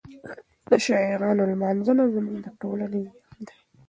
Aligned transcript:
د 0.69 0.71
شاعرانو 0.85 1.43
لمانځنه 1.51 2.03
زموږ 2.15 2.37
د 2.45 2.47
ټولنې 2.61 2.97
ویاړ 3.01 3.21
دی. 3.47 3.55